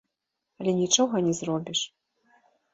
[0.63, 1.79] Але нічога не зробіш!